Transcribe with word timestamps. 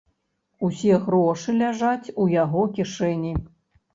Усе 0.67 0.95
грошы 1.03 1.53
ляжаць 1.59 2.13
у 2.25 2.27
яго 2.35 2.61
кішэні. 2.79 3.37